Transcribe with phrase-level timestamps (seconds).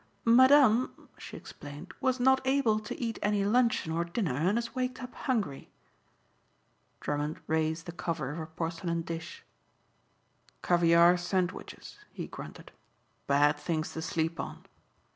[0.25, 4.99] "Madame," she explained, "was not able to eat any luncheon or dinner and has waked
[5.03, 5.69] up hungry."
[7.01, 9.45] Drummond raised the cover of a porcelain dish.
[10.63, 12.71] "Caviare sandwiches," he grunted,
[13.27, 14.65] "bad things to sleep on."